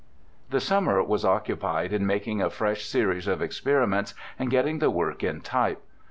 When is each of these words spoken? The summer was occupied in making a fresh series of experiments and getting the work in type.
The 0.49 0.59
summer 0.59 1.03
was 1.03 1.23
occupied 1.23 1.93
in 1.93 2.07
making 2.07 2.41
a 2.41 2.49
fresh 2.49 2.85
series 2.85 3.27
of 3.27 3.39
experiments 3.39 4.15
and 4.39 4.49
getting 4.49 4.79
the 4.79 4.89
work 4.89 5.23
in 5.23 5.41
type. 5.41 5.79